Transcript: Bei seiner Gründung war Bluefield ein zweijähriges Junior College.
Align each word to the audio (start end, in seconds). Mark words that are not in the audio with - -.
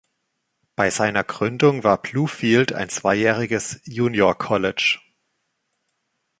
Bei 0.75 0.89
seiner 0.89 1.23
Gründung 1.23 1.83
war 1.83 2.01
Bluefield 2.01 2.73
ein 2.73 2.89
zweijähriges 2.89 3.81
Junior 3.83 4.35
College. 4.35 4.97